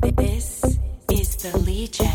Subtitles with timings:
[0.00, 0.78] This
[1.10, 2.08] is the Legion.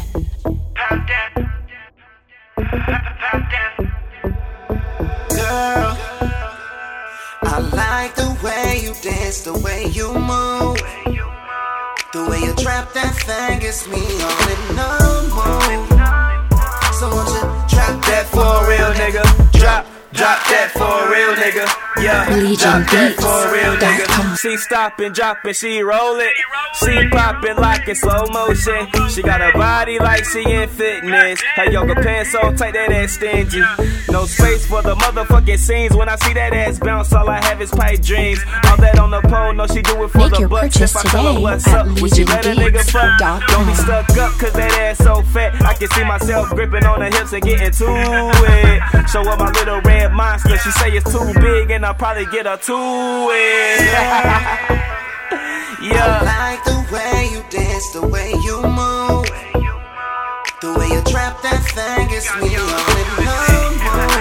[5.29, 5.97] Girl,
[7.43, 10.77] I like the way you dance, the way you move.
[12.11, 15.89] The way you trap that thing gets me on move.
[16.95, 19.23] So won't you drop that for real nigga.
[19.53, 21.65] Drop, drop that for real nigga.
[22.01, 22.25] Yeah,
[22.55, 24.37] drop that for a real nigga.
[24.37, 26.33] She stopping, dropping, she roll it.
[26.79, 28.87] She popping like in slow motion.
[29.09, 31.41] She got a body like she in fitness.
[31.55, 33.61] Her yoga pants so tight that ass stingy.
[34.11, 35.95] No space for the motherfucking scenes.
[35.95, 38.39] When I see that ass bounce, all I have is pipe dreams.
[38.65, 40.79] All that on the pole, no, she do it for Make the bucks.
[40.79, 43.19] If I tell her what's at up, would she let a nigga fuck?
[43.47, 45.61] Don't be stuck up, cause that ass so fat.
[45.63, 49.09] I can see myself gripping on the hips and getting to it.
[49.09, 50.57] Show her my little red monster.
[50.57, 52.77] She say it's too big, and I'll probably get her to
[53.33, 53.81] it.
[55.31, 56.21] I yeah.
[56.21, 59.25] like the way you dance, the way you move.
[60.61, 63.35] The way you trap that thing gets me on it no
[63.79, 64.19] move.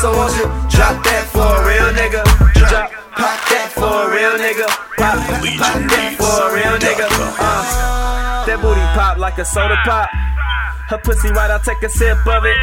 [0.00, 2.24] So won't you drop that for a real nigga?
[2.56, 4.66] Drop, pop that for a real nigga.
[4.96, 5.20] Pop,
[5.60, 7.06] pop that for a real nigga.
[7.38, 10.08] Uh, that booty pop like a soda pop.
[10.88, 12.56] Her pussy right, I'll take a sip of it.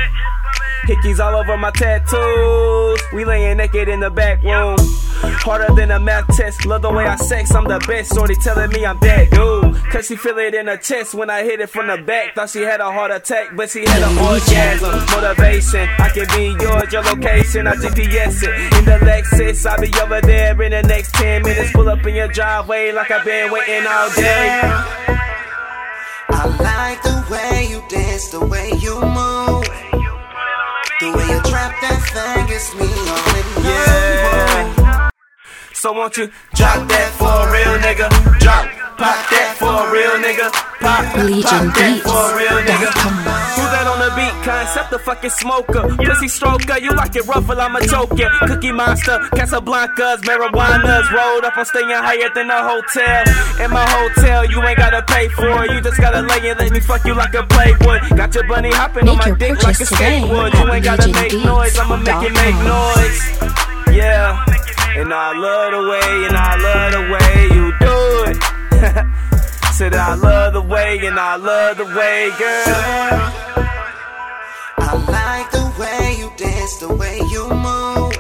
[0.90, 3.00] Hickeys all over my tattoos.
[3.14, 4.76] We laying naked in the back room.
[5.46, 6.66] Harder than a math test.
[6.66, 8.16] Love the way I sex, I'm the best.
[8.16, 9.76] Shorty telling me I'm that dude.
[9.92, 12.34] Cause she feel it in her chest when I hit it from the back.
[12.34, 15.06] Thought she had a heart attack, but she had an orgasm.
[15.12, 17.68] Motivation, I can be yours, your location.
[17.68, 18.80] I GPS it.
[18.80, 21.72] In the Lexus, I'll be over there in the next 10 minutes.
[21.72, 24.60] Pull up in your driveway like I've been waiting all day.
[26.30, 27.09] I like
[35.80, 36.28] So won't you
[36.60, 38.12] drop that for a real nigga?
[38.44, 38.68] Drop,
[39.00, 40.52] pop that for a real nigga.
[40.84, 42.92] Pop, pop that for a real nigga.
[43.56, 44.36] Who that on the beat?
[44.44, 45.96] Konsept the fucking Smokah.
[46.04, 48.28] Pussy stroker, you like it ruffle, I'ma choke ya.
[48.44, 51.08] Cookie monster, Casablancas, marijuanas.
[51.16, 53.24] Rolled up, I'm staying higher than a hotel.
[53.64, 55.72] In my hotel, you ain't gotta pay for it.
[55.72, 58.04] You just gotta lay and let me fuck you like a playboy.
[58.20, 60.52] Got your bunny hopping on my dick like a skateboard.
[60.60, 63.96] You ain't gotta make noise, I'ma make it make noise.
[63.96, 64.44] Yeah.
[65.00, 68.36] And I love the way, and I love the way you do it.
[69.74, 72.66] Said I love the way, and I love the way, girl.
[74.78, 78.12] I like the way you dance, the way you move.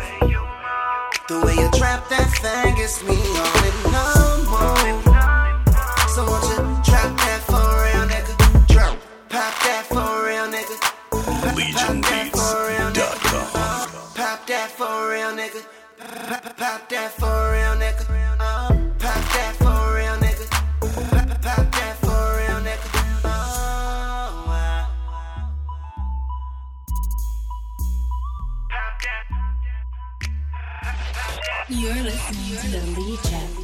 [1.27, 5.03] The way you trap that thing gets me on it no move.
[6.15, 8.39] So won't you drop that for real nigga?
[8.69, 8.95] Drop,
[9.27, 10.79] pop that for real nigga.
[11.59, 13.83] LegionBeats.com.
[14.15, 15.59] Pop that for real nigga.
[15.61, 15.88] Pop,
[16.59, 18.03] pop that for real nigga.
[18.37, 18.67] Uh,
[18.99, 20.45] pop that for real nigga.
[21.41, 22.89] Pop, that for real nigga.
[31.69, 33.59] You're listening to the Legion.